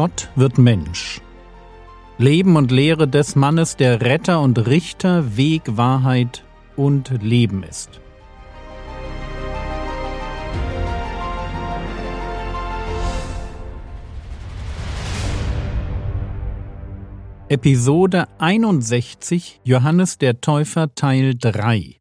Gott 0.00 0.30
wird 0.36 0.58
Mensch. 0.58 1.20
Leben 2.18 2.54
und 2.54 2.70
Lehre 2.70 3.08
des 3.08 3.34
Mannes, 3.34 3.74
der 3.74 4.00
Retter 4.00 4.40
und 4.40 4.68
Richter, 4.68 5.36
Weg, 5.36 5.62
Wahrheit 5.76 6.44
und 6.76 7.20
Leben 7.20 7.64
ist. 7.64 8.00
Episode 17.48 18.28
61 18.38 19.60
Johannes 19.64 20.18
der 20.18 20.40
Täufer 20.40 20.94
Teil 20.94 21.34
3 21.36 21.96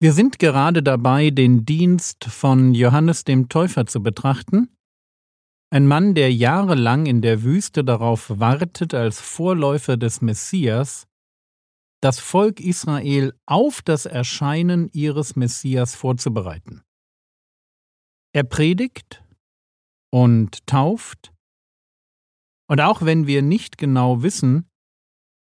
Wir 0.00 0.12
sind 0.12 0.40
gerade 0.40 0.82
dabei, 0.82 1.30
den 1.30 1.64
Dienst 1.64 2.24
von 2.24 2.74
Johannes 2.74 3.22
dem 3.22 3.48
Täufer 3.48 3.86
zu 3.86 4.02
betrachten 4.02 4.70
ein 5.70 5.86
Mann, 5.86 6.14
der 6.14 6.32
jahrelang 6.32 7.06
in 7.06 7.22
der 7.22 7.42
Wüste 7.42 7.84
darauf 7.84 8.40
wartet, 8.40 8.92
als 8.92 9.20
Vorläufer 9.20 9.96
des 9.96 10.20
Messias, 10.20 11.06
das 12.02 12.18
Volk 12.18 12.60
Israel 12.60 13.34
auf 13.46 13.82
das 13.82 14.06
Erscheinen 14.06 14.90
ihres 14.92 15.36
Messias 15.36 15.94
vorzubereiten. 15.94 16.82
Er 18.32 18.44
predigt 18.44 19.22
und 20.12 20.66
tauft, 20.66 21.32
und 22.68 22.80
auch 22.80 23.02
wenn 23.02 23.26
wir 23.26 23.42
nicht 23.42 23.78
genau 23.78 24.22
wissen, 24.22 24.68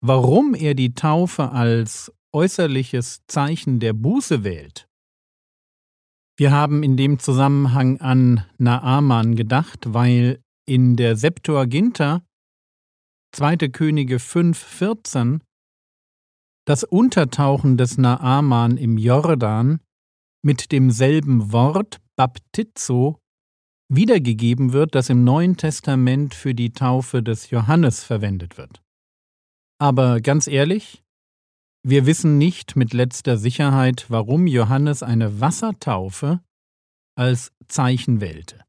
warum 0.04 0.56
er 0.56 0.74
die 0.74 0.94
Taufe 0.94 1.52
als 1.52 2.12
äußerliches 2.34 3.22
Zeichen 3.28 3.80
der 3.80 3.94
Buße 3.94 4.44
wählt, 4.44 4.90
wir 6.42 6.52
haben 6.52 6.82
in 6.82 6.98
dem 6.98 7.20
Zusammenhang 7.20 8.02
an 8.02 8.44
Naaman 8.58 9.36
gedacht, 9.36 9.94
weil 9.94 10.42
in 10.68 10.96
der 10.96 11.16
Septuaginta 11.16 12.24
2. 13.36 13.58
Könige 13.70 14.16
5,14 14.18 15.42
das 16.66 16.84
Untertauchen 16.84 17.78
des 17.78 18.00
Naaman 18.00 18.78
im 18.78 18.98
Jordan 18.98 19.82
mit 20.44 20.72
demselben 20.72 21.52
Wort 21.52 22.02
Baptizo 22.16 23.20
wiedergegeben 23.88 24.74
wird, 24.74 24.96
das 24.96 25.12
im 25.12 25.24
Neuen 25.24 25.58
Testament 25.58 26.34
für 26.34 26.56
die 26.56 26.74
Taufe 26.74 27.22
des 27.22 27.52
Johannes 27.52 28.04
verwendet 28.04 28.58
wird. 28.58 28.82
Aber 29.80 30.22
ganz 30.22 30.48
ehrlich, 30.48 31.04
wir 31.84 32.06
wissen 32.06 32.38
nicht 32.38 32.76
mit 32.76 32.94
letzter 32.94 33.38
Sicherheit, 33.38 34.06
warum 34.10 34.48
Johannes 34.48 35.04
eine 35.04 35.42
Wassertaufe 35.42 36.42
als 37.16 37.52
Zeichen 37.68 38.22
wählte. 38.22 38.64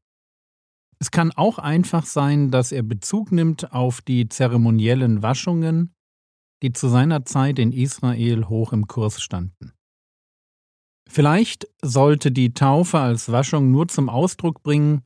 Es 0.99 1.11
kann 1.11 1.31
auch 1.31 1.59
einfach 1.59 2.05
sein, 2.05 2.49
dass 2.49 2.71
er 2.71 2.83
Bezug 2.83 3.31
nimmt 3.31 3.71
auf 3.73 4.01
die 4.01 4.29
zeremoniellen 4.29 5.21
Waschungen, 5.21 5.93
die 6.61 6.71
zu 6.71 6.87
seiner 6.87 7.25
Zeit 7.25 7.59
in 7.59 7.71
Israel 7.71 8.45
hoch 8.47 8.71
im 8.73 8.87
Kurs 8.87 9.21
standen. 9.21 9.73
Vielleicht 11.09 11.67
sollte 11.81 12.31
die 12.31 12.53
Taufe 12.53 12.99
als 12.99 13.31
Waschung 13.31 13.69
nur 13.69 13.89
zum 13.89 14.09
Ausdruck 14.09 14.63
bringen, 14.63 15.03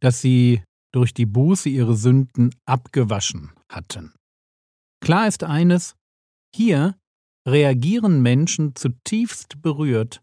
dass 0.00 0.20
sie 0.20 0.62
durch 0.92 1.14
die 1.14 1.26
Buße 1.26 1.68
ihre 1.68 1.94
Sünden 1.94 2.50
abgewaschen 2.66 3.52
hatten. 3.70 4.14
Klar 5.00 5.28
ist 5.28 5.44
eines, 5.44 5.94
hier 6.54 6.98
reagieren 7.46 8.22
Menschen 8.22 8.74
zutiefst 8.74 9.62
berührt 9.62 10.22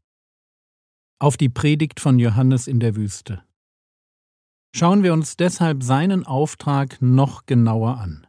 auf 1.19 1.37
die 1.37 1.49
Predigt 1.49 2.01
von 2.01 2.19
Johannes 2.19 2.67
in 2.67 2.81
der 2.81 2.97
Wüste. 2.97 3.43
Schauen 4.75 5.03
wir 5.03 5.13
uns 5.13 5.37
deshalb 5.37 5.83
seinen 5.83 6.25
Auftrag 6.25 7.01
noch 7.01 7.45
genauer 7.45 7.97
an. 7.97 8.27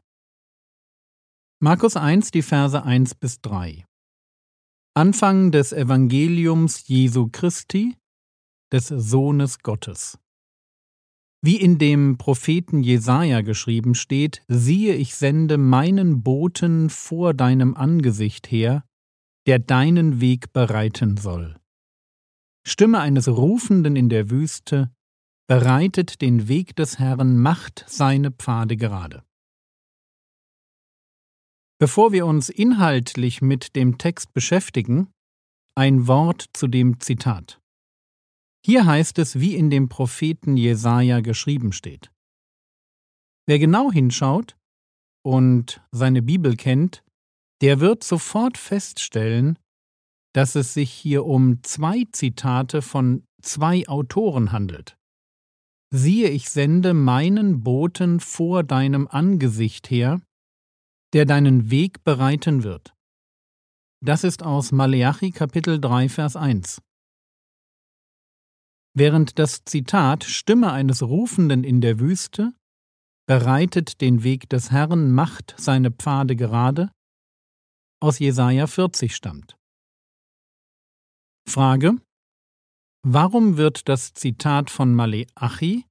Markus 1.61 1.97
1, 1.97 2.31
die 2.31 2.43
Verse 2.43 2.81
1 2.81 3.17
bis 3.17 3.41
3. 3.41 3.85
Anfang 4.95 5.51
des 5.51 5.73
Evangeliums 5.73 6.87
Jesu 6.87 7.29
Christi, 7.33 7.97
des 8.71 8.89
Sohnes 8.89 9.59
Gottes. 9.61 10.19
Wie 11.43 11.61
in 11.61 11.79
dem 11.79 12.17
Propheten 12.17 12.83
Jesaja 12.83 13.41
geschrieben 13.41 13.95
steht: 13.95 14.43
Siehe, 14.49 14.95
ich 14.95 15.15
sende 15.15 15.59
meinen 15.59 16.23
Boten 16.23 16.91
vor 16.91 17.35
deinem 17.35 17.75
Angesicht 17.75 18.51
her, 18.51 18.85
der 19.47 19.59
deinen 19.59 20.21
Weg 20.21 20.53
bereiten 20.53 21.17
soll. 21.17 21.59
Stimme 22.67 23.01
eines 23.01 23.29
Rufenden 23.29 23.95
in 23.95 24.09
der 24.09 24.31
Wüste, 24.31 24.91
bereitet 25.47 26.23
den 26.23 26.49
Weg 26.49 26.75
des 26.77 26.99
Herrn, 26.99 27.39
macht 27.39 27.85
seine 27.87 28.31
Pfade 28.31 28.77
gerade. 28.77 29.23
Bevor 31.79 32.13
wir 32.13 32.25
uns 32.25 32.49
inhaltlich 32.49 33.43
mit 33.43 33.77
dem 33.77 33.99
Text 33.99 34.33
beschäftigen, 34.33 35.13
ein 35.77 36.07
Wort 36.07 36.47
zu 36.55 36.67
dem 36.67 37.01
Zitat. 37.01 37.61
Hier 38.65 38.87
heißt 38.87 39.19
es, 39.19 39.41
wie 39.41 39.55
in 39.55 39.69
dem 39.69 39.91
Propheten 39.91 40.57
Jesaja 40.57 41.21
geschrieben 41.21 41.73
steht. 41.73 42.11
Wer 43.47 43.59
genau 43.59 43.93
hinschaut 43.93 44.57
und 45.23 45.83
seine 45.93 46.23
Bibel 46.23 46.57
kennt, 46.57 47.04
der 47.61 47.81
wird 47.81 48.05
sofort 48.05 48.59
feststellen, 48.59 49.59
dass 50.35 50.55
es 50.55 50.75
sich 50.75 50.91
hier 50.91 51.25
um 51.25 51.63
zwei 51.63 52.05
Zitate 52.13 52.83
von 52.83 53.25
zwei 53.43 53.87
Autoren 53.89 54.53
handelt. 54.53 54.97
Siehe, 55.91 56.29
ich 56.29 56.51
sende 56.51 56.93
meinen 56.93 57.63
Boten 57.63 58.19
vor 58.19 58.65
deinem 58.65 59.07
Angesicht 59.07 59.91
her, 59.91 60.21
der 61.13 61.25
deinen 61.25 61.71
Weg 61.71 62.03
bereiten 62.03 62.65
wird. 62.65 62.95
Das 64.05 64.25
ist 64.25 64.43
aus 64.43 64.73
Maleachi 64.73 65.31
Kapitel 65.31 65.81
3 65.81 66.09
Vers 66.09 66.35
1. 66.35 66.83
Während 68.97 69.39
das 69.39 69.65
Zitat 69.65 70.25
Stimme 70.25 70.73
eines 70.73 71.03
Rufenden 71.03 71.65
in 71.65 71.81
der 71.81 72.01
Wüste 72.01 72.53
bereitet 73.27 74.01
den 74.01 74.23
Weg 74.23 74.49
des 74.51 74.71
Herrn, 74.71 75.13
macht 75.13 75.55
seine 75.57 75.91
Pfade 75.91 76.37
gerade, 76.37 76.91
aus 78.01 78.19
Jesaja 78.19 78.67
40 78.67 79.15
stammt. 79.15 79.57
Frage: 81.49 81.97
Warum 83.07 83.57
wird 83.57 83.89
das 83.89 84.15
Zitat 84.15 84.71
von 84.71 84.95
Maleachi 84.95 85.85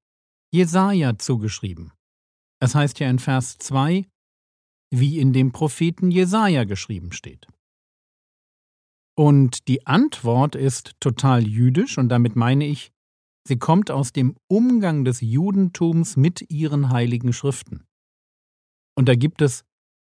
Jesaja 0.52 1.18
zugeschrieben? 1.18 1.94
Es 2.60 2.76
heißt 2.76 3.00
ja 3.00 3.10
in 3.10 3.20
Vers 3.20 3.58
2, 3.58 4.08
wie 4.92 5.20
in 5.20 5.34
dem 5.34 5.52
Propheten 5.52 6.12
Jesaja 6.12 6.64
geschrieben 6.64 7.12
steht. 7.12 7.48
Und 9.16 9.68
die 9.68 9.86
Antwort 9.86 10.56
ist 10.56 10.94
total 11.00 11.48
jüdisch 11.48 11.98
und 11.98 12.10
damit 12.10 12.36
meine 12.36 12.66
ich, 12.66 12.92
sie 13.48 13.60
kommt 13.60 13.92
aus 13.92 14.12
dem 14.12 14.36
Umgang 14.48 15.06
des 15.06 15.22
Judentums 15.22 16.16
mit 16.16 16.50
ihren 16.50 16.90
heiligen 16.90 17.34
Schriften. 17.34 17.86
Und 18.96 19.08
da 19.08 19.16
gibt 19.16 19.42
es 19.42 19.66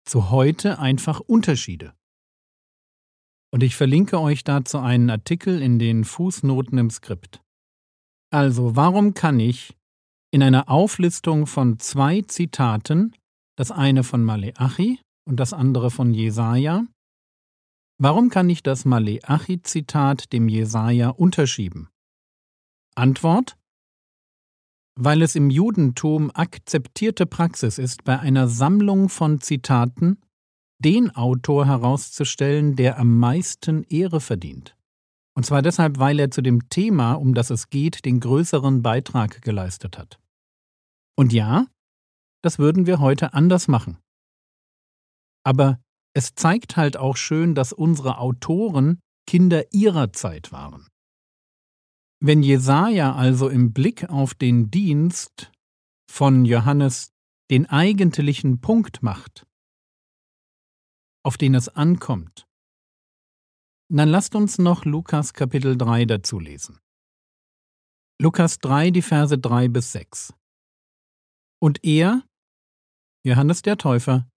zu 0.06 0.30
heute 0.30 0.80
einfach 0.80 1.20
Unterschiede. 1.20 1.94
Und 3.54 3.64
ich 3.64 3.76
verlinke 3.76 4.20
euch 4.20 4.44
dazu 4.44 4.78
einen 4.80 5.10
Artikel 5.10 5.62
in 5.62 5.78
den 5.78 6.06
Fußnoten 6.06 6.78
im 6.78 6.90
Skript. 6.90 7.42
Also, 8.32 8.76
warum 8.76 9.14
kann 9.14 9.40
ich 9.40 9.76
in 10.32 10.42
einer 10.42 10.70
Auflistung 10.70 11.48
von 11.48 11.80
zwei 11.80 12.22
Zitaten, 12.22 13.14
das 13.58 13.72
eine 13.72 14.04
von 14.04 14.24
Maleachi 14.24 15.00
und 15.28 15.38
das 15.38 15.52
andere 15.52 15.92
von 15.92 16.14
Jesaja, 16.14 16.86
Warum 18.04 18.32
kann 18.32 18.50
ich 18.50 18.64
das 18.64 18.84
Maleachi-Zitat 18.84 20.34
dem 20.34 20.50
Jesaja 20.50 21.10
unterschieben? 21.10 21.88
Antwort: 22.96 23.60
Weil 24.96 25.22
es 25.22 25.36
im 25.36 25.50
Judentum 25.50 26.32
akzeptierte 26.34 27.26
Praxis 27.26 27.78
ist, 27.78 28.04
bei 28.04 28.20
einer 28.20 28.48
Sammlung 28.48 29.10
von 29.10 29.40
Zitaten 29.40 30.20
den 30.80 31.16
Autor 31.16 31.66
herauszustellen, 31.66 32.76
der 32.76 32.98
am 32.98 33.18
meisten 33.18 33.84
Ehre 33.84 34.20
verdient. 34.20 34.76
Und 35.34 35.46
zwar 35.46 35.62
deshalb, 35.62 36.00
weil 36.00 36.20
er 36.20 36.32
zu 36.32 36.42
dem 36.42 36.68
Thema, 36.70 37.14
um 37.14 37.34
das 37.34 37.52
es 37.52 37.70
geht, 37.70 38.04
den 38.06 38.20
größeren 38.20 38.82
Beitrag 38.82 39.42
geleistet 39.42 39.98
hat. 39.98 40.20
Und 41.16 41.34
ja, 41.34 41.68
das 42.44 42.60
würden 42.60 42.86
wir 42.86 43.00
heute 43.00 43.34
anders 43.34 43.68
machen. 43.68 43.98
Aber 45.44 45.80
es 46.14 46.36
zeigt 46.36 46.76
halt 46.76 46.98
auch 46.98 47.16
schön, 47.16 47.56
dass 47.56 47.72
unsere 47.72 48.18
Autoren 48.18 49.00
Kinder 49.28 49.64
ihrer 49.72 50.12
Zeit 50.12 50.52
waren. 50.52 50.88
Wenn 52.24 52.44
Jesaja 52.44 53.16
also 53.16 53.50
im 53.50 53.74
Blick 53.74 54.08
auf 54.08 54.36
den 54.36 54.70
Dienst 54.70 55.52
von 56.08 56.46
Johannes 56.46 57.16
den 57.50 57.66
eigentlichen 57.66 58.62
Punkt 58.62 59.02
macht, 59.02 59.48
auf 61.26 61.38
den 61.38 61.56
es 61.56 61.68
ankommt, 61.68 62.48
dann 63.90 64.08
lasst 64.08 64.36
uns 64.36 64.60
noch 64.60 64.86
Lukas 64.86 65.34
Kapitel 65.34 65.76
3 65.76 66.06
dazu 66.06 66.40
lesen. 66.40 66.78
Lukas 68.22 68.60
3, 68.60 68.92
die 68.92 69.02
Verse 69.02 69.36
3 69.36 69.70
bis 69.70 69.92
6. 69.92 70.36
Und 71.60 71.84
er, 71.84 72.24
Johannes 73.26 73.64
der 73.64 73.80
Täufer, 73.80 74.30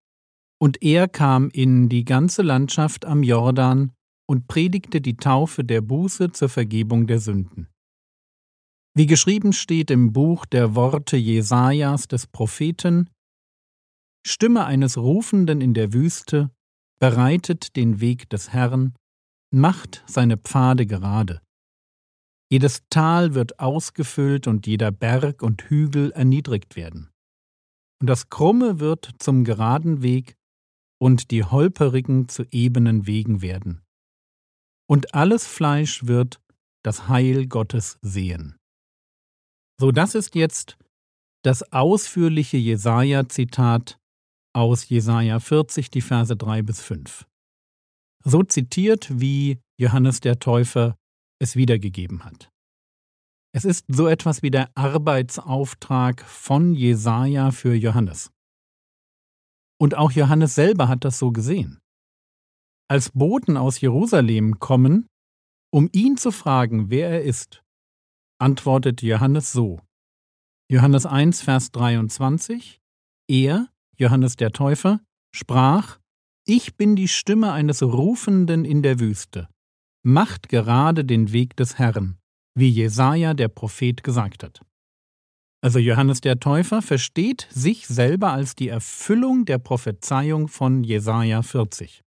und 0.58 0.82
er 0.82 1.06
kam 1.06 1.50
in 1.50 1.90
die 1.90 2.06
ganze 2.06 2.40
Landschaft 2.40 3.04
am 3.04 3.22
Jordan 3.22 3.92
und 4.26 4.48
predigte 4.48 5.02
die 5.02 5.18
Taufe 5.18 5.64
der 5.64 5.82
Buße 5.82 6.32
zur 6.32 6.48
Vergebung 6.48 7.06
der 7.06 7.20
Sünden. 7.20 7.68
Wie 8.96 9.06
geschrieben 9.06 9.52
steht 9.52 9.90
im 9.90 10.12
Buch 10.12 10.46
der 10.46 10.76
Worte 10.76 11.16
Jesajas 11.16 12.06
des 12.06 12.28
Propheten, 12.28 13.10
Stimme 14.24 14.64
eines 14.64 14.96
Rufenden 14.96 15.60
in 15.60 15.74
der 15.74 15.92
Wüste, 15.92 16.50
bereitet 17.00 17.74
den 17.74 18.00
Weg 18.00 18.30
des 18.30 18.52
Herrn, 18.52 18.94
macht 19.52 20.04
seine 20.06 20.36
Pfade 20.38 20.86
gerade. 20.86 21.42
Jedes 22.50 22.82
Tal 22.88 23.34
wird 23.34 23.58
ausgefüllt 23.58 24.46
und 24.46 24.66
jeder 24.66 24.92
Berg 24.92 25.42
und 25.42 25.62
Hügel 25.62 26.12
erniedrigt 26.12 26.76
werden. 26.76 27.10
Und 28.00 28.06
das 28.06 28.28
Krumme 28.30 28.78
wird 28.78 29.10
zum 29.18 29.42
geraden 29.44 30.02
Weg 30.02 30.36
und 31.00 31.32
die 31.32 31.42
holperigen 31.42 32.28
zu 32.28 32.44
ebenen 32.52 33.06
Wegen 33.08 33.42
werden. 33.42 33.82
Und 34.88 35.14
alles 35.14 35.46
Fleisch 35.46 36.06
wird 36.06 36.40
das 36.84 37.08
Heil 37.08 37.48
Gottes 37.48 37.98
sehen. 38.02 38.56
So, 39.80 39.90
das 39.90 40.14
ist 40.14 40.34
jetzt 40.34 40.76
das 41.42 41.72
ausführliche 41.72 42.56
Jesaja-Zitat 42.56 43.98
aus 44.54 44.88
Jesaja 44.88 45.40
40, 45.40 45.90
die 45.90 46.00
Verse 46.00 46.34
3 46.34 46.62
bis 46.62 46.80
5. 46.80 47.26
So 48.24 48.42
zitiert, 48.42 49.20
wie 49.20 49.60
Johannes 49.78 50.20
der 50.20 50.38
Täufer 50.38 50.96
es 51.40 51.56
wiedergegeben 51.56 52.24
hat. 52.24 52.50
Es 53.52 53.64
ist 53.64 53.84
so 53.88 54.06
etwas 54.06 54.42
wie 54.42 54.50
der 54.50 54.70
Arbeitsauftrag 54.76 56.22
von 56.22 56.74
Jesaja 56.74 57.50
für 57.50 57.74
Johannes. 57.74 58.30
Und 59.80 59.96
auch 59.96 60.12
Johannes 60.12 60.54
selber 60.54 60.88
hat 60.88 61.04
das 61.04 61.18
so 61.18 61.32
gesehen. 61.32 61.80
Als 62.88 63.10
Boten 63.10 63.56
aus 63.56 63.80
Jerusalem 63.80 64.60
kommen, 64.60 65.06
um 65.72 65.88
ihn 65.92 66.16
zu 66.16 66.30
fragen, 66.30 66.90
wer 66.90 67.10
er 67.10 67.22
ist, 67.22 67.63
antwortet 68.38 69.02
Johannes 69.02 69.52
so. 69.52 69.80
Johannes 70.70 71.06
1, 71.06 71.42
Vers 71.42 71.72
23 71.72 72.80
Er, 73.28 73.68
Johannes 73.96 74.36
der 74.36 74.52
Täufer, 74.52 75.00
sprach, 75.34 75.98
Ich 76.46 76.76
bin 76.76 76.96
die 76.96 77.08
Stimme 77.08 77.52
eines 77.52 77.82
Rufenden 77.82 78.64
in 78.64 78.82
der 78.82 79.00
Wüste. 79.00 79.48
Macht 80.02 80.48
gerade 80.48 81.04
den 81.04 81.32
Weg 81.32 81.56
des 81.56 81.78
Herrn, 81.78 82.18
wie 82.54 82.68
Jesaja 82.68 83.34
der 83.34 83.48
Prophet 83.48 84.02
gesagt 84.02 84.42
hat. 84.42 84.60
Also 85.62 85.78
Johannes 85.78 86.20
der 86.20 86.40
Täufer 86.40 86.82
versteht 86.82 87.48
sich 87.50 87.86
selber 87.86 88.32
als 88.32 88.54
die 88.54 88.68
Erfüllung 88.68 89.46
der 89.46 89.56
Prophezeiung 89.56 90.48
von 90.48 90.84
Jesaja 90.84 91.42
40. 91.42 92.02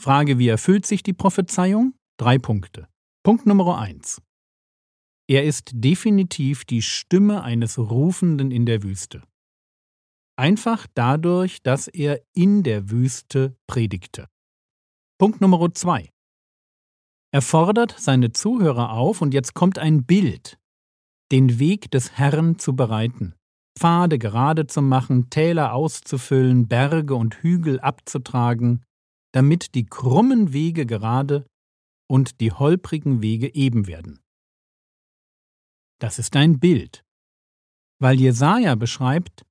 Frage, 0.00 0.38
wie 0.38 0.46
erfüllt 0.48 0.86
sich 0.86 1.02
die 1.02 1.12
Prophezeiung? 1.12 1.94
Drei 2.16 2.38
Punkte. 2.38 2.86
Punkt 3.24 3.44
Nummer 3.44 3.78
eins. 3.78 4.22
Er 5.28 5.44
ist 5.44 5.70
definitiv 5.74 6.64
die 6.64 6.82
Stimme 6.82 7.42
eines 7.42 7.78
Rufenden 7.78 8.50
in 8.50 8.64
der 8.64 8.82
Wüste. 8.84 9.22
Einfach 10.38 10.86
dadurch, 10.94 11.62
dass 11.62 11.88
er 11.88 12.20
in 12.32 12.62
der 12.62 12.90
Wüste 12.90 13.56
predigte. 13.66 14.28
Punkt 15.18 15.40
Nummer 15.40 15.74
zwei. 15.74 16.12
Er 17.32 17.42
fordert 17.42 17.94
seine 17.98 18.32
Zuhörer 18.32 18.92
auf, 18.92 19.20
und 19.20 19.34
jetzt 19.34 19.54
kommt 19.54 19.78
ein 19.78 20.04
Bild, 20.04 20.58
den 21.32 21.58
Weg 21.58 21.90
des 21.90 22.12
Herrn 22.12 22.58
zu 22.58 22.76
bereiten, 22.76 23.34
Pfade 23.76 24.18
gerade 24.18 24.66
zu 24.66 24.80
machen, 24.80 25.28
Täler 25.28 25.74
auszufüllen, 25.74 26.68
Berge 26.68 27.14
und 27.14 27.42
Hügel 27.42 27.80
abzutragen, 27.80 28.84
damit 29.32 29.74
die 29.74 29.86
krummen 29.86 30.52
Wege 30.52 30.86
gerade 30.86 31.46
und 32.08 32.40
die 32.40 32.52
holprigen 32.52 33.22
Wege 33.22 33.52
eben 33.54 33.86
werden. 33.86 34.20
Das 35.98 36.18
ist 36.18 36.36
ein 36.36 36.58
Bild, 36.58 37.04
weil 38.00 38.20
Jesaja 38.20 38.74
beschreibt, 38.74 39.46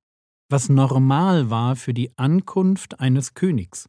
was 0.48 0.68
normal 0.68 1.50
war 1.50 1.74
für 1.74 1.92
die 1.92 2.16
Ankunft 2.16 3.00
eines 3.00 3.34
Königs. 3.34 3.88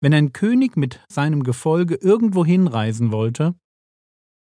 Wenn 0.00 0.14
ein 0.14 0.32
König 0.32 0.76
mit 0.76 1.04
seinem 1.08 1.42
Gefolge 1.42 1.96
irgendwo 1.96 2.44
hinreisen 2.44 3.12
wollte, 3.12 3.54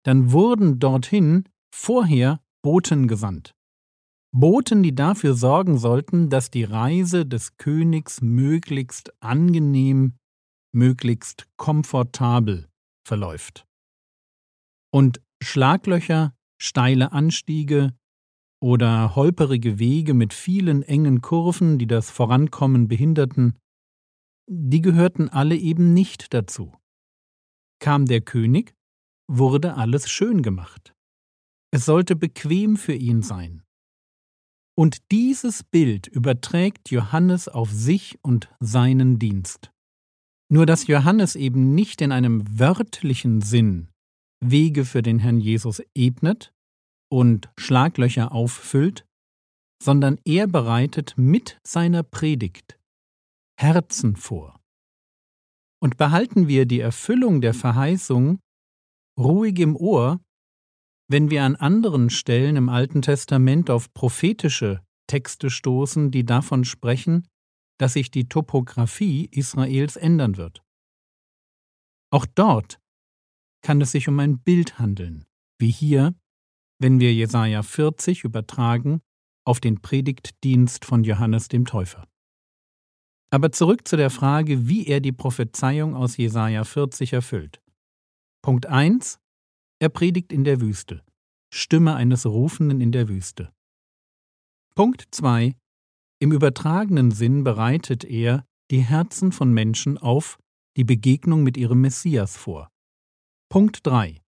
dann 0.04 0.32
wurden 0.32 0.78
dorthin 0.78 1.48
vorher 1.72 2.40
Boten 2.62 3.08
gesandt. 3.08 3.54
Boten, 4.32 4.82
die 4.82 4.94
dafür 4.94 5.34
sorgen 5.34 5.78
sollten, 5.78 6.28
dass 6.28 6.50
die 6.50 6.64
Reise 6.64 7.24
des 7.24 7.56
Königs 7.56 8.20
möglichst 8.20 9.12
angenehm, 9.22 10.18
möglichst 10.72 11.48
komfortabel 11.56 12.68
verläuft. 13.06 13.66
Und 14.92 15.22
Schlaglöcher, 15.42 16.34
steile 16.58 17.12
Anstiege, 17.12 17.92
oder 18.60 19.14
holperige 19.14 19.78
Wege 19.78 20.14
mit 20.14 20.32
vielen 20.32 20.82
engen 20.82 21.20
Kurven, 21.20 21.78
die 21.78 21.86
das 21.86 22.10
Vorankommen 22.10 22.88
behinderten, 22.88 23.54
die 24.48 24.80
gehörten 24.80 25.28
alle 25.28 25.56
eben 25.56 25.92
nicht 25.92 26.32
dazu. 26.32 26.72
Kam 27.80 28.06
der 28.06 28.22
König, 28.22 28.74
wurde 29.28 29.74
alles 29.74 30.08
schön 30.08 30.42
gemacht. 30.42 30.94
Es 31.70 31.84
sollte 31.84 32.16
bequem 32.16 32.76
für 32.76 32.94
ihn 32.94 33.22
sein. 33.22 33.62
Und 34.78 35.10
dieses 35.10 35.62
Bild 35.62 36.06
überträgt 36.06 36.90
Johannes 36.90 37.48
auf 37.48 37.70
sich 37.70 38.18
und 38.22 38.48
seinen 38.60 39.18
Dienst. 39.18 39.72
Nur 40.48 40.64
dass 40.64 40.86
Johannes 40.86 41.34
eben 41.34 41.74
nicht 41.74 42.00
in 42.00 42.12
einem 42.12 42.58
wörtlichen 42.58 43.40
Sinn 43.40 43.88
Wege 44.40 44.84
für 44.84 45.02
den 45.02 45.18
Herrn 45.18 45.40
Jesus 45.40 45.82
ebnet, 45.94 46.52
und 47.08 47.50
Schlaglöcher 47.56 48.32
auffüllt, 48.32 49.06
sondern 49.82 50.18
er 50.24 50.46
bereitet 50.46 51.14
mit 51.16 51.60
seiner 51.62 52.02
Predigt 52.02 52.78
Herzen 53.58 54.16
vor. 54.16 54.60
Und 55.80 55.96
behalten 55.96 56.48
wir 56.48 56.66
die 56.66 56.80
Erfüllung 56.80 57.40
der 57.40 57.54
Verheißung 57.54 58.40
ruhig 59.18 59.58
im 59.60 59.76
Ohr, 59.76 60.20
wenn 61.08 61.30
wir 61.30 61.44
an 61.44 61.56
anderen 61.56 62.10
Stellen 62.10 62.56
im 62.56 62.68
Alten 62.68 63.02
Testament 63.02 63.70
auf 63.70 63.92
prophetische 63.94 64.82
Texte 65.08 65.50
stoßen, 65.50 66.10
die 66.10 66.24
davon 66.24 66.64
sprechen, 66.64 67.28
dass 67.78 67.92
sich 67.92 68.10
die 68.10 68.28
Topographie 68.28 69.28
Israels 69.30 69.96
ändern 69.96 70.36
wird. 70.36 70.62
Auch 72.10 72.26
dort 72.26 72.80
kann 73.62 73.80
es 73.80 73.92
sich 73.92 74.08
um 74.08 74.18
ein 74.20 74.38
Bild 74.38 74.78
handeln, 74.78 75.24
wie 75.58 75.70
hier 75.70 76.14
wenn 76.78 77.00
wir 77.00 77.12
Jesaja 77.12 77.62
40 77.62 78.24
übertragen 78.24 79.00
auf 79.44 79.60
den 79.60 79.80
Predigtdienst 79.80 80.84
von 80.84 81.04
Johannes 81.04 81.48
dem 81.48 81.64
Täufer. 81.64 82.06
Aber 83.30 83.52
zurück 83.52 83.86
zu 83.88 83.96
der 83.96 84.10
Frage, 84.10 84.68
wie 84.68 84.86
er 84.86 85.00
die 85.00 85.12
Prophezeiung 85.12 85.94
aus 85.94 86.16
Jesaja 86.16 86.64
40 86.64 87.12
erfüllt. 87.12 87.60
Punkt 88.42 88.66
1. 88.66 89.18
Er 89.80 89.88
predigt 89.88 90.32
in 90.32 90.44
der 90.44 90.60
Wüste. 90.60 91.04
Stimme 91.52 91.94
eines 91.94 92.26
Rufenden 92.26 92.80
in 92.80 92.92
der 92.92 93.08
Wüste. 93.08 93.52
Punkt 94.74 95.08
2. 95.10 95.56
Im 96.18 96.32
übertragenen 96.32 97.10
Sinn 97.10 97.44
bereitet 97.44 98.04
er 98.04 98.44
die 98.70 98.80
Herzen 98.80 99.32
von 99.32 99.52
Menschen 99.52 99.98
auf 99.98 100.38
die 100.76 100.84
Begegnung 100.84 101.42
mit 101.42 101.56
ihrem 101.56 101.80
Messias 101.80 102.36
vor. 102.36 102.70
Punkt 103.48 103.86
3. 103.86 104.20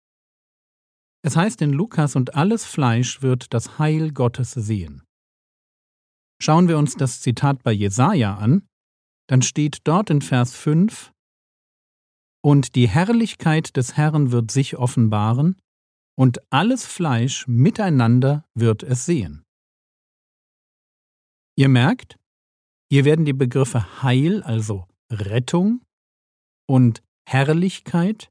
Es 1.22 1.36
heißt 1.36 1.60
in 1.62 1.72
Lukas, 1.72 2.14
und 2.14 2.36
alles 2.36 2.64
Fleisch 2.64 3.20
wird 3.20 3.52
das 3.52 3.78
Heil 3.78 4.12
Gottes 4.12 4.52
sehen. 4.52 5.02
Schauen 6.40 6.68
wir 6.68 6.78
uns 6.78 6.94
das 6.94 7.20
Zitat 7.20 7.64
bei 7.64 7.72
Jesaja 7.72 8.36
an, 8.36 8.68
dann 9.28 9.42
steht 9.42 9.80
dort 9.84 10.10
in 10.10 10.22
Vers 10.22 10.54
5, 10.54 11.12
Und 12.44 12.76
die 12.76 12.88
Herrlichkeit 12.88 13.76
des 13.76 13.96
Herrn 13.96 14.30
wird 14.30 14.52
sich 14.52 14.76
offenbaren, 14.76 15.60
und 16.16 16.40
alles 16.50 16.86
Fleisch 16.86 17.46
miteinander 17.48 18.44
wird 18.54 18.84
es 18.84 19.04
sehen. 19.04 19.44
Ihr 21.56 21.68
merkt, 21.68 22.18
hier 22.88 23.04
werden 23.04 23.24
die 23.24 23.32
Begriffe 23.32 24.02
Heil, 24.02 24.44
also 24.44 24.86
Rettung, 25.10 25.84
und 26.68 27.02
Herrlichkeit 27.28 28.30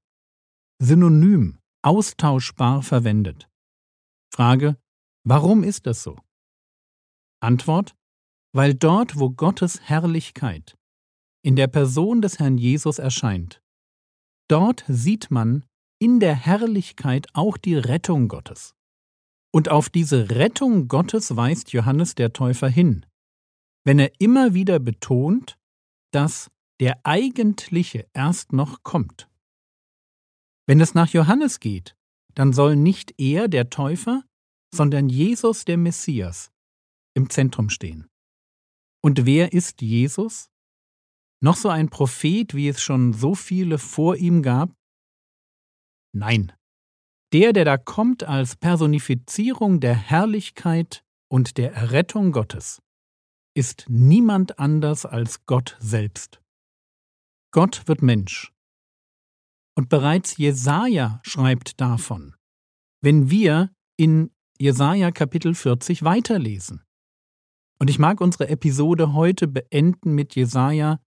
synonym 0.80 1.60
austauschbar 1.84 2.82
verwendet. 2.84 3.50
Frage, 4.34 4.78
warum 5.24 5.64
ist 5.64 5.88
das 5.88 6.04
so? 6.04 6.18
Antwort, 7.40 7.96
weil 8.54 8.74
dort, 8.74 9.20
wo 9.20 9.30
Gottes 9.30 9.82
Herrlichkeit 9.82 10.78
in 11.44 11.56
der 11.56 11.68
Person 11.68 12.22
des 12.22 12.40
Herrn 12.40 12.58
Jesus 12.58 13.00
erscheint, 13.00 13.62
dort 14.50 14.84
sieht 14.88 15.32
man 15.32 15.66
in 16.00 16.20
der 16.20 16.36
Herrlichkeit 16.36 17.28
auch 17.34 17.58
die 17.58 17.76
Rettung 17.76 18.28
Gottes. 18.28 18.74
Und 19.54 19.70
auf 19.70 19.90
diese 19.90 20.30
Rettung 20.30 20.88
Gottes 20.88 21.36
weist 21.36 21.72
Johannes 21.72 22.16
der 22.16 22.34
Täufer 22.34 22.70
hin, 22.70 23.06
wenn 23.86 23.98
er 23.98 24.12
immer 24.20 24.54
wieder 24.54 24.80
betont, 24.80 25.58
dass 26.12 26.52
der 26.80 27.00
Eigentliche 27.06 28.08
erst 28.14 28.54
noch 28.54 28.84
kommt. 28.84 29.30
Wenn 30.68 30.82
es 30.82 30.94
nach 30.94 31.10
Johannes 31.10 31.60
geht, 31.60 31.96
dann 32.36 32.54
soll 32.54 32.76
nicht 32.76 33.20
er, 33.20 33.48
der 33.48 33.70
Täufer, 33.70 34.24
sondern 34.74 35.10
Jesus, 35.10 35.66
der 35.66 35.78
Messias, 35.78 36.52
im 37.16 37.30
Zentrum 37.30 37.70
stehen. 37.70 38.08
Und 39.02 39.26
wer 39.26 39.54
ist 39.54 39.82
Jesus? 39.82 40.50
Noch 41.42 41.56
so 41.56 41.70
ein 41.70 41.90
Prophet, 41.90 42.54
wie 42.54 42.68
es 42.68 42.82
schon 42.82 43.14
so 43.14 43.34
viele 43.34 43.78
vor 43.78 44.18
ihm 44.18 44.44
gab? 44.44 44.76
Nein. 46.14 46.52
Der, 47.34 47.54
der 47.54 47.66
da 47.66 47.78
kommt 47.78 48.24
als 48.24 48.56
Personifizierung 48.56 49.80
der 49.80 49.96
Herrlichkeit 49.96 51.04
und 51.30 51.58
der 51.58 51.74
Errettung 51.74 52.32
Gottes, 52.32 52.82
ist 53.56 53.86
niemand 53.88 54.60
anders 54.60 55.06
als 55.06 55.46
Gott 55.46 55.78
selbst. 55.80 56.42
Gott 57.52 57.88
wird 57.88 58.02
Mensch. 58.02 58.54
Und 59.78 59.90
bereits 59.90 60.38
Jesaja 60.38 61.22
schreibt 61.24 61.80
davon, 61.80 62.36
wenn 63.04 63.30
wir 63.30 63.72
in 63.96 64.32
Jesaja 64.58 65.12
Kapitel 65.12 65.54
40 65.54 66.02
weiterlesen. 66.02 66.84
Und 67.78 67.88
ich 67.88 68.00
mag 68.00 68.20
unsere 68.20 68.50
Episode 68.50 69.14
heute 69.14 69.48
beenden 69.48 70.16
mit 70.16 70.36
Jesaja 70.36 71.00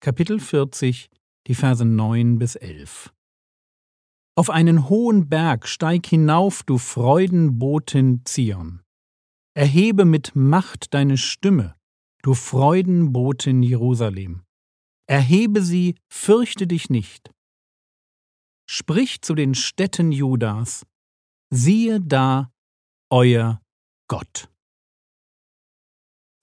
Kapitel 0.00 0.40
40, 0.40 1.10
die 1.46 1.54
Verse 1.54 1.84
9 1.84 2.40
bis 2.40 2.56
11. 2.56 3.14
Auf 4.36 4.50
einen 4.50 4.88
hohen 4.88 5.28
Berg 5.28 5.68
steig 5.68 6.04
hinauf, 6.04 6.64
du 6.64 6.76
Freudenbotin 6.78 8.22
Zion. 8.24 8.82
Erhebe 9.54 10.04
mit 10.04 10.34
Macht 10.34 10.92
deine 10.92 11.18
Stimme, 11.18 11.76
du 12.22 12.34
Freudenbotin 12.34 13.62
Jerusalem. 13.62 14.42
Erhebe 15.06 15.62
sie, 15.62 15.94
fürchte 16.08 16.66
dich 16.66 16.90
nicht. 16.90 17.30
Sprich 18.70 19.22
zu 19.22 19.34
den 19.34 19.54
Städten 19.54 20.12
Judas, 20.12 20.84
siehe 21.48 22.02
da 22.02 22.52
euer 23.10 23.62
Gott. 24.08 24.50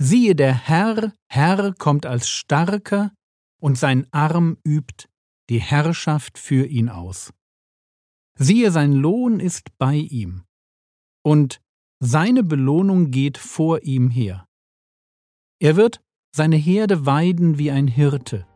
Siehe, 0.01 0.35
der 0.35 0.55
Herr, 0.55 1.13
Herr 1.29 1.73
kommt 1.75 2.07
als 2.07 2.27
Starker, 2.27 3.13
und 3.61 3.77
sein 3.77 4.07
Arm 4.11 4.57
übt 4.65 5.07
die 5.49 5.61
Herrschaft 5.61 6.39
für 6.39 6.65
ihn 6.65 6.89
aus. 6.89 7.31
Siehe, 8.39 8.71
sein 8.71 8.93
Lohn 8.93 9.39
ist 9.39 9.77
bei 9.77 9.95
ihm, 9.95 10.45
und 11.23 11.61
seine 11.99 12.43
Belohnung 12.43 13.11
geht 13.11 13.37
vor 13.37 13.83
ihm 13.83 14.09
her. 14.09 14.47
Er 15.59 15.75
wird 15.75 16.01
seine 16.35 16.57
Herde 16.57 17.05
weiden 17.05 17.59
wie 17.59 17.69
ein 17.69 17.87
Hirte, 17.87 18.47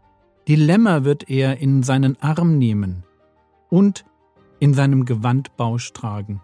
die 0.47 0.55
Lämmer 0.55 1.05
wird 1.05 1.29
er 1.29 1.59
in 1.59 1.83
seinen 1.83 2.17
Arm 2.17 2.57
nehmen 2.57 3.03
und 3.69 4.05
in 4.59 4.73
seinem 4.73 5.05
Gewandbausch 5.05 5.93
tragen. 5.93 6.41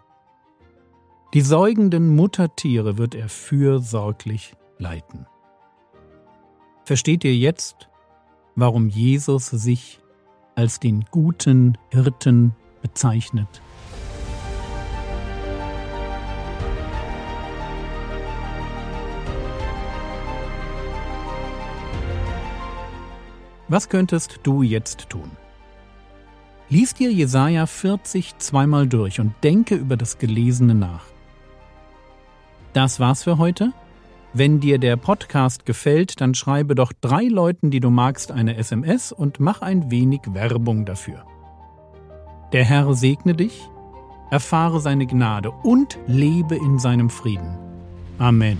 Die 1.34 1.40
säugenden 1.40 2.14
Muttertiere 2.14 2.98
wird 2.98 3.14
er 3.14 3.28
fürsorglich 3.28 4.54
leiten. 4.78 5.26
Versteht 6.84 7.24
ihr 7.24 7.36
jetzt, 7.36 7.88
warum 8.54 8.88
Jesus 8.88 9.48
sich 9.48 10.00
als 10.54 10.80
den 10.80 11.04
guten 11.10 11.76
Hirten 11.90 12.54
bezeichnet. 12.80 13.60
Was 23.68 23.88
könntest 23.88 24.40
du 24.44 24.62
jetzt 24.62 25.10
tun? 25.10 25.30
Lies 26.68 26.94
dir 26.94 27.12
Jesaja 27.12 27.66
40 27.66 28.38
zweimal 28.38 28.88
durch 28.88 29.20
und 29.20 29.32
denke 29.44 29.76
über 29.76 29.96
das 29.96 30.18
Gelesene 30.18 30.74
nach. 30.74 31.04
Das 32.72 32.98
war's 32.98 33.22
für 33.22 33.38
heute. 33.38 33.72
Wenn 34.32 34.58
dir 34.58 34.78
der 34.78 34.96
Podcast 34.96 35.64
gefällt, 35.64 36.20
dann 36.20 36.34
schreibe 36.34 36.74
doch 36.74 36.92
drei 36.92 37.24
Leuten, 37.24 37.70
die 37.70 37.80
du 37.80 37.90
magst, 37.90 38.32
eine 38.32 38.56
SMS 38.56 39.12
und 39.12 39.38
mach 39.38 39.62
ein 39.62 39.90
wenig 39.90 40.22
Werbung 40.26 40.84
dafür. 40.84 41.24
Der 42.52 42.64
Herr 42.64 42.92
segne 42.94 43.34
dich, 43.34 43.68
erfahre 44.30 44.80
seine 44.80 45.06
Gnade 45.06 45.52
und 45.62 45.98
lebe 46.06 46.56
in 46.56 46.78
seinem 46.80 47.10
Frieden. 47.10 47.56
Amen. 48.18 48.58